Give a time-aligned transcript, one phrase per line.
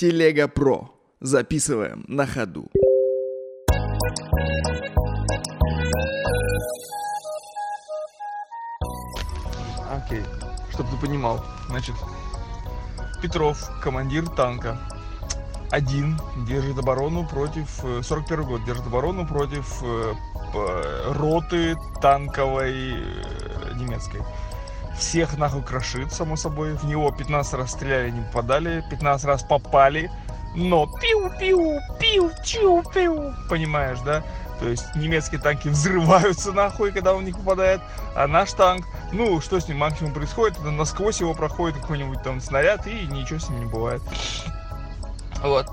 [0.00, 0.90] Телега Про.
[1.20, 2.70] Записываем на ходу.
[9.90, 10.22] Окей,
[10.70, 11.44] чтобы ты понимал.
[11.68, 11.96] Значит,
[13.20, 14.78] Петров, командир танка,
[15.70, 17.84] один держит оборону против...
[17.84, 20.14] э, 41 год держит оборону против э,
[21.10, 24.22] роты танковой э, немецкой.
[25.00, 26.74] Всех нахуй крошит, само собой.
[26.74, 28.84] В него 15 раз стреляли, не попадали.
[28.90, 30.10] 15 раз попали.
[30.54, 33.32] Но пиу-пиу, пиу-чиу-пиу.
[33.48, 34.22] Понимаешь, да?
[34.60, 37.80] То есть немецкие танки взрываются нахуй, когда он них попадает.
[38.14, 42.42] А наш танк, ну, что с ним максимум происходит, это насквозь его проходит какой-нибудь там
[42.42, 44.02] снаряд, и ничего с ним не бывает.
[45.42, 45.66] Вот.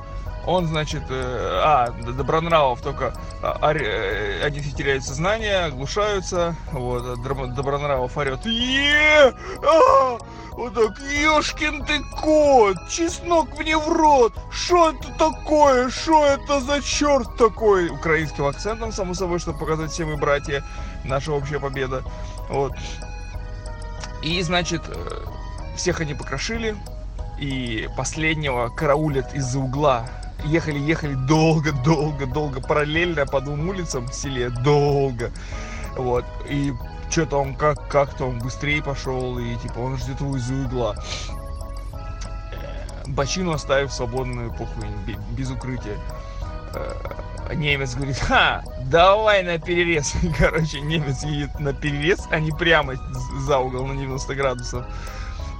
[0.48, 8.16] Он, значит, э, а, Добронравов только а, э, они теряют сознание, оглушаются, вот, а Добронравов
[8.16, 10.18] орет, е а!
[10.52, 16.82] Вот так, ёшкин ты кот, чеснок мне в рот, что это такое, что это за
[16.82, 17.90] черт такой?
[17.90, 20.64] Украинским акцентом, само собой, чтобы показать все мы братья,
[21.04, 22.04] наша общая победа,
[22.49, 22.71] вот.
[24.24, 25.26] И, значит, э,
[25.76, 26.77] всех они покрошили,
[27.38, 30.08] и последнего караулят из-за угла.
[30.48, 35.31] Ехали, ехали долго, долго, долго, параллельно по двум улицам в селе, долго.
[35.95, 36.26] Вот.
[36.49, 36.73] И
[37.09, 40.95] что-то он как, как-то он быстрее пошел, и типа он ждет его из-за угла.
[42.51, 45.98] Э, Бочину оставив свободную похуй, бе- без укрытия.
[46.73, 50.13] Э, Немец говорит, ха, давай на перерез.
[50.37, 52.95] Короче, немец едет на перерез, а не прямо
[53.41, 54.85] за угол на 90 градусов.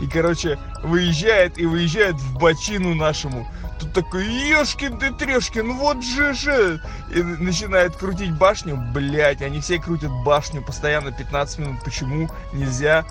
[0.02, 3.48] И, короче, выезжает и выезжает в бочину нашему.
[3.80, 6.82] Тут такой, ешкин ты трешкин, вот же же.
[7.14, 8.78] И начинает крутить башню.
[8.94, 11.84] Блять, они все крутят башню постоянно 15 минут.
[11.84, 13.06] Почему нельзя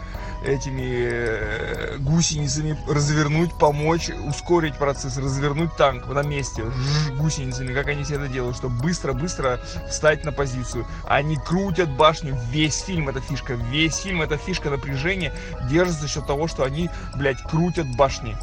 [0.45, 8.05] этими э, гусеницами развернуть, помочь, ускорить процесс, развернуть танк на месте Жж, гусеницами, как они
[8.05, 10.87] все это делают, чтобы быстро-быстро встать на позицию.
[11.07, 15.33] Они крутят башню, весь фильм это фишка, весь фильм это фишка напряжения
[15.69, 18.37] держится за счет того, что они, блядь, крутят башни.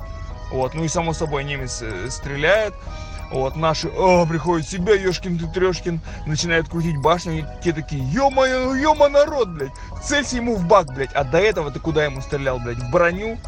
[0.53, 2.75] Вот, ну и само собой немец э, стреляет.
[3.31, 8.75] Вот, наши, о, приходит себя, ешкин ты трешкин, начинают крутить башню, и те такие, ё-моё,
[8.75, 9.71] ё народ, блядь,
[10.03, 13.39] целься ему в бак, блядь, а до этого ты куда ему стрелял, блядь, в броню?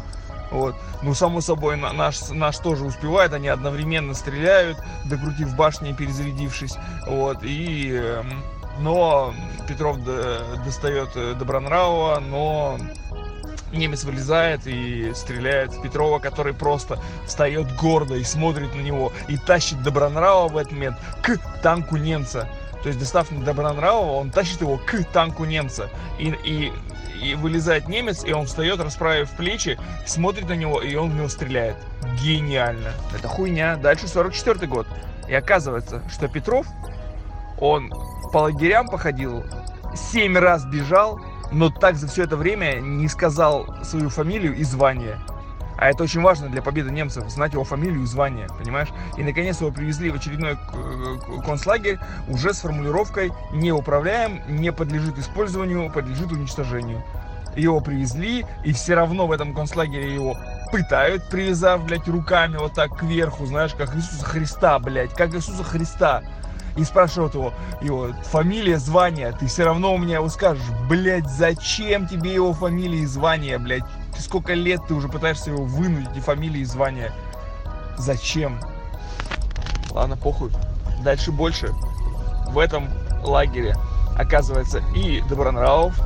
[0.50, 6.74] Вот, ну, само собой, на- наш, наш тоже успевает, они одновременно стреляют, докрутив башни перезарядившись,
[7.06, 8.42] вот, и, эм,
[8.80, 9.32] но
[9.68, 12.76] Петров до- достает э, Добронравова, но
[13.76, 19.36] немец вылезает и стреляет в Петрова, который просто встает гордо и смотрит на него и
[19.36, 22.48] тащит Добронравова в этот момент к танку немца.
[22.82, 25.90] То есть, достав Добронравова, он тащит его к танку немца.
[26.18, 26.72] И, и,
[27.20, 31.28] и вылезает немец, и он встает, расправив плечи, смотрит на него, и он в него
[31.28, 31.76] стреляет.
[32.22, 32.92] Гениально.
[33.16, 33.76] Это хуйня.
[33.76, 34.86] Дальше 44 год.
[35.28, 36.66] И оказывается, что Петров,
[37.58, 37.90] он
[38.32, 39.42] по лагерям походил,
[39.96, 41.20] семь раз бежал,
[41.52, 45.18] но так за все это время не сказал свою фамилию и звание.
[45.78, 48.88] А это очень важно для победы немцев, знать его фамилию и звание, понимаешь?
[49.18, 51.98] И наконец его привезли в очередной к- к- концлагерь
[52.28, 57.02] уже с формулировкой «не управляем, не подлежит использованию, подлежит уничтожению».
[57.56, 60.36] Его привезли, и все равно в этом концлагере его
[60.72, 66.22] пытают, привязав, блядь, руками вот так кверху, знаешь, как Иисуса Христа, блядь, как Иисуса Христа
[66.76, 72.06] и спрашивают его, его фамилия, звание, ты все равно у меня его скажешь, блядь, зачем
[72.06, 73.84] тебе его фамилия и звание, блядь?
[74.18, 77.12] Сколько лет ты уже пытаешься его вынудить и фамилии и звание?
[77.96, 78.60] Зачем?
[79.90, 80.50] Ладно, похуй.
[81.02, 81.72] Дальше больше.
[82.48, 82.88] В этом
[83.24, 83.74] лагере
[84.16, 85.98] оказывается и Добронравов,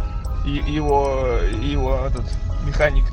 [0.44, 2.24] и его, и его этот
[2.64, 3.04] механик,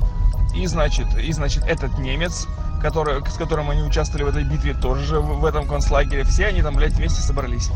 [0.54, 2.46] и значит, и значит этот немец,
[2.80, 6.24] который, с которым они участвовали в этой битве, тоже же в, этом концлагере.
[6.24, 7.70] Все они там, блядь, вместе собрались.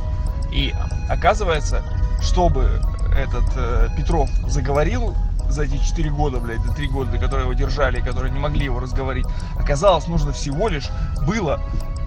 [0.52, 0.74] И
[1.08, 1.82] оказывается,
[2.20, 2.80] чтобы
[3.16, 5.14] этот э, Петров заговорил
[5.48, 8.80] за эти 4 года, блядь, за 3 года, которые его держали, которые не могли его
[8.80, 9.26] разговорить,
[9.58, 10.88] оказалось, нужно всего лишь
[11.26, 11.60] было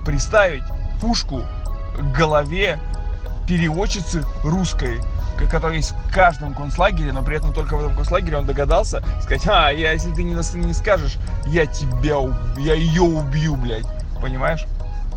[0.05, 0.63] приставить
[1.01, 1.41] пушку
[1.97, 2.79] к голове
[3.47, 5.01] переводчицы русской,
[5.37, 9.03] к- которая есть в каждом концлагере, но при этом только в этом концлагере он догадался
[9.21, 11.17] сказать, а, я, если ты не, не скажешь,
[11.47, 12.17] я тебя,
[12.57, 13.85] я ее убью, блядь,
[14.21, 14.65] понимаешь?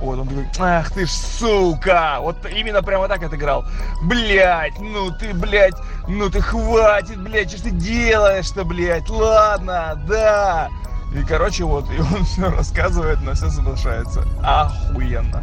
[0.01, 2.19] Вот, он такой, ах ты ж сука!
[2.21, 3.65] Вот именно прямо так отыграл.
[4.03, 5.75] Блять, ну ты, блядь,
[6.07, 9.09] ну ты хватит, блядь, что ты делаешь-то, блядь?
[9.11, 10.69] Ладно, да.
[11.13, 14.25] И, короче, вот, и он все рассказывает, на все соглашается.
[14.43, 15.43] Охуенно.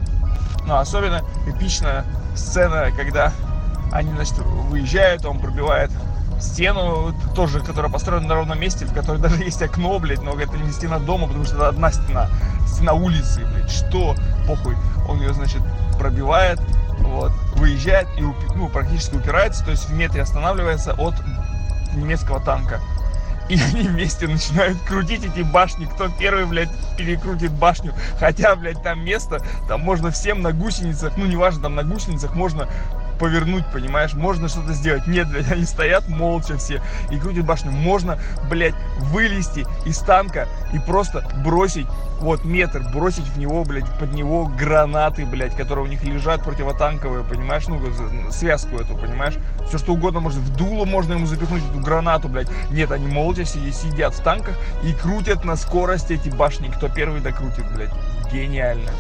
[0.66, 2.06] Ну, особенно эпичная
[2.36, 3.34] сцена, когда
[3.92, 4.38] они, значит,
[4.70, 5.92] выезжают, он пробивает
[6.40, 10.58] стену тоже, которая построена на ровном месте, в которой даже есть окно, блядь, но это
[10.58, 12.30] не стена дома, потому что это одна стена,
[12.68, 14.16] стена улицы, блядь, что,
[14.48, 14.76] похуй,
[15.08, 15.62] он ее, значит,
[15.98, 16.60] пробивает,
[17.00, 18.22] вот, выезжает и
[18.56, 21.16] ну, практически упирается, то есть в метре останавливается от
[21.96, 22.80] немецкого танка.
[23.48, 25.86] И они вместе начинают крутить эти башни.
[25.86, 27.94] Кто первый, блядь, перекрутит башню.
[28.20, 32.68] Хотя, блядь, там место, там можно всем на гусеницах, ну, неважно, там на гусеницах можно
[33.18, 34.14] повернуть, понимаешь?
[34.14, 35.08] Можно что-то сделать.
[35.08, 36.82] Нет, блядь, они стоят молча все
[37.12, 37.72] и крутят башню.
[37.72, 38.18] Можно,
[38.50, 41.88] блядь, вылезти из танка и просто бросить
[42.20, 47.24] вот метр, бросить в него, блядь, под него гранаты, блядь, которые у них лежат противотанковые,
[47.24, 47.68] понимаешь?
[47.68, 47.80] Ну,
[48.32, 49.36] связку эту, понимаешь?
[49.68, 52.48] Все что угодно можно, в дуло можно ему запихнуть эту гранату, блядь.
[52.70, 56.70] Нет, они молча сидят в танках и крутят на скорости эти башни.
[56.70, 57.92] Кто первый докрутит, блядь.
[58.32, 58.92] Гениально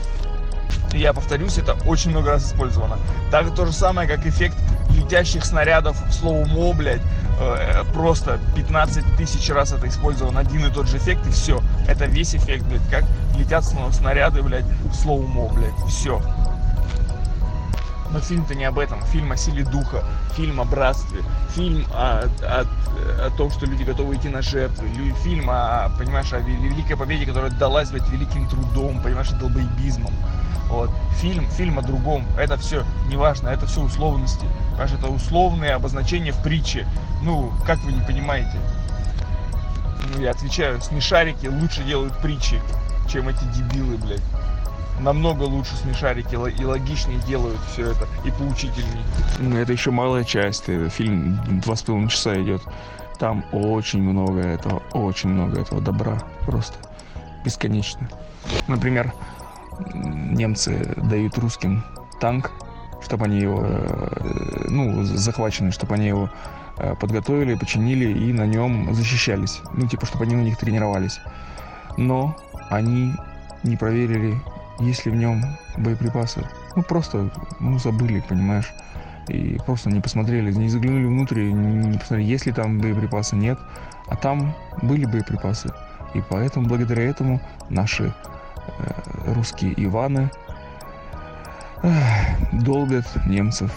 [0.93, 2.97] я повторюсь, это очень много раз использовано.
[3.31, 4.57] Так то же самое, как эффект
[4.89, 7.01] летящих снарядов в слово мо, блядь,
[7.39, 11.61] э, просто 15 тысяч раз это использован один и тот же эффект, и все.
[11.87, 13.03] Это весь эффект, блядь, как
[13.37, 16.21] летят снаряды, блядь, в слово мо, блядь, все.
[18.11, 19.01] Но фильм-то не об этом.
[19.07, 20.03] Фильм о силе духа,
[20.35, 22.65] фильм о братстве, фильм о, о,
[23.25, 24.88] о том, что люди готовы идти на жертвы,
[25.21, 30.13] фильм о, понимаешь, о великой победе, которая далась, блядь, великим трудом, понимаешь, долбоебизмом.
[30.69, 30.89] Вот.
[31.17, 32.25] Фильм, фильм о другом.
[32.38, 34.45] Это все неважно, это все условности.
[34.71, 36.88] Понимаешь, это условные обозначения в притче.
[37.21, 38.57] Ну, как вы не понимаете?
[40.13, 42.59] Ну, я отвечаю, смешарики лучше делают притчи,
[43.09, 44.21] чем эти дебилы, блядь.
[45.00, 49.03] Намного лучше смешарики и логичнее делают все это, и поучительнее.
[49.39, 50.65] Ну, это еще малая часть.
[50.65, 52.62] Фильм два с половиной часа идет.
[53.19, 56.19] Там очень много этого, очень много этого добра.
[56.41, 56.75] Просто
[57.44, 58.09] бесконечно.
[58.67, 59.13] Например,
[59.94, 61.83] немцы дают русским
[62.19, 62.51] танк,
[63.01, 66.30] чтобы они его, э, ну, захвачены, чтобы они его
[66.77, 69.62] э, подготовили, починили и на нем защищались.
[69.74, 71.19] Ну, типа, чтобы они на них тренировались.
[71.98, 72.36] Но
[72.69, 73.13] они
[73.63, 74.39] не проверили,
[74.80, 75.44] есть ли в нем
[75.77, 76.45] боеприпасы.
[76.75, 77.30] Ну, просто,
[77.60, 78.74] ну, забыли, понимаешь.
[79.27, 83.57] И просто не посмотрели, не заглянули внутрь, не посмотрели, есть ли там боеприпасы, нет.
[84.07, 85.74] А там были боеприпасы.
[86.13, 88.13] И поэтому, благодаря этому, наши
[89.27, 90.31] русские Иваны
[92.51, 93.71] долбят немцев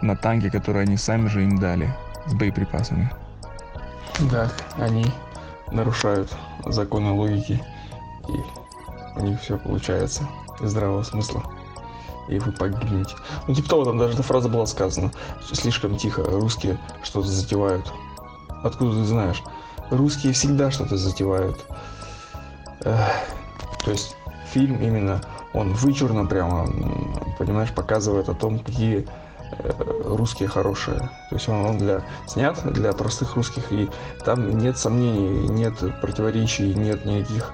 [0.00, 1.92] на танке, которые они сами же им дали
[2.26, 3.10] с боеприпасами.
[4.30, 5.06] Да, они
[5.70, 6.30] нарушают
[6.66, 7.62] законы логики,
[8.28, 10.26] и у них все получается
[10.60, 11.42] из здравого смысла.
[12.28, 13.16] И вы погибнете.
[13.48, 15.10] Ну, типа того, там даже эта фраза была сказана.
[15.52, 17.92] Слишком тихо, русские что-то затевают.
[18.62, 19.42] Откуда ты знаешь?
[19.90, 21.64] Русские всегда что-то затевают.
[22.84, 23.10] Эх.
[23.84, 25.20] То есть фильм именно,
[25.54, 26.66] он вычурно прямо,
[27.38, 29.06] понимаешь, показывает о том, какие
[29.58, 30.98] э, русские хорошие.
[31.30, 33.88] То есть он, он для, снят для простых русских, и
[34.24, 37.52] там нет сомнений, нет противоречий, нет никаких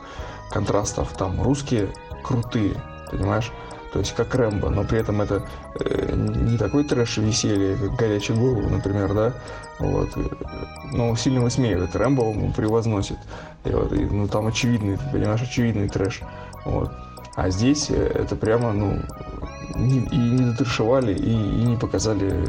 [0.51, 1.13] контрастов.
[1.17, 1.89] Там русские
[2.23, 2.75] крутые,
[3.11, 3.53] понимаешь?
[3.93, 5.43] То есть как Рэмбо, но при этом это
[5.81, 9.33] э, не такой трэш и веселье, как горячий голову, например, да,
[9.79, 10.11] вот,
[10.93, 13.19] но сильно высмеивает, Рэмбо превозносит,
[13.65, 16.21] и вот, и, ну там очевидный, понимаешь, очевидный трэш,
[16.65, 16.91] вот.
[17.35, 19.01] А здесь э, это прямо, ну,
[19.75, 22.45] не, и не дотрешевали, и, и не показали,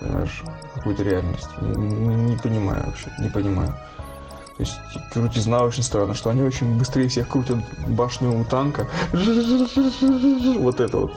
[0.00, 0.42] понимаешь,
[0.74, 1.48] какую-то реальность.
[1.60, 3.74] Не, не понимаю вообще, не понимаю.
[4.56, 4.78] То есть
[5.12, 7.58] крутизна очень странно, что они очень быстрее всех крутят
[7.88, 8.88] башню у танка.
[10.58, 11.12] Вот это вот.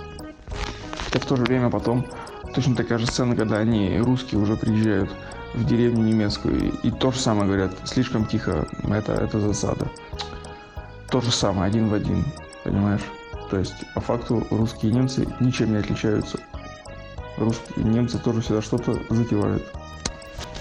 [1.13, 2.05] И в то же время потом
[2.53, 5.09] точно такая же сцена, когда они, русские, уже приезжают
[5.53, 9.87] в деревню немецкую, и, то же самое говорят, слишком тихо, это, это засада.
[11.09, 12.25] То же самое, один в один,
[12.63, 13.01] понимаешь?
[13.49, 16.39] То есть, по факту, русские и немцы ничем не отличаются.
[17.37, 19.63] Русские и немцы тоже всегда что-то затевают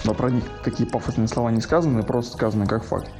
[0.05, 3.11] но про них какие пафосные слова не сказаны, просто сказано как факт,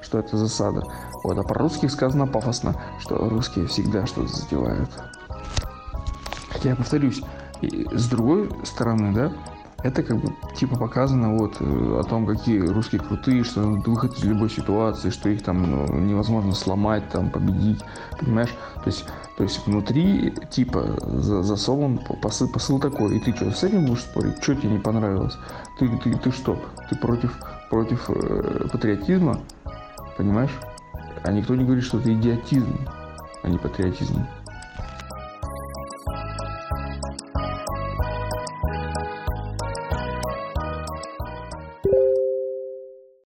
[0.00, 0.82] что это засада.
[1.22, 4.90] Вот, а про русских сказано пафосно, что русские всегда что-то задевают.
[6.50, 7.22] Хотя я повторюсь,
[7.60, 9.32] и с другой стороны, да,
[9.84, 14.24] это как бы типа показано вот э, о том, какие русские крутые, что выход из
[14.24, 17.80] любой ситуации, что их там ну, невозможно сломать, там победить,
[18.18, 18.54] понимаешь?
[18.82, 19.04] То есть,
[19.36, 24.00] то есть внутри типа за, засован посыл, посыл такой, и ты что, с этим будешь
[24.00, 24.42] спорить?
[24.42, 25.36] Что тебе не понравилось?
[25.78, 26.58] Ты, ты, ты что?
[26.88, 27.38] Ты против,
[27.68, 29.40] против э, патриотизма?
[30.16, 30.58] Понимаешь?
[31.24, 32.78] А никто не говорит, что это идиотизм,
[33.42, 34.26] а не патриотизм.